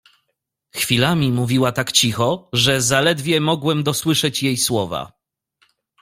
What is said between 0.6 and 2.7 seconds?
"Chwilami mówiła tak cicho,